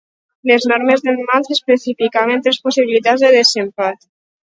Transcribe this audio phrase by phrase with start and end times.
[0.51, 4.09] Les normes del matx especificaven tres possibilitats de desempat.